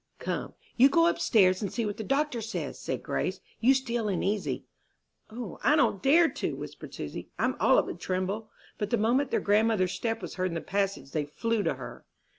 [0.17, 4.09] "Come, you go up stairs and see what the doctor says," said Grace; "you steal
[4.09, 4.65] in easy."
[5.29, 9.29] "O, I don't dare to," whispered Susy, "I'm all of a tremble." But the moment
[9.29, 12.03] their grandmother's step was heard in the passage they flew to her.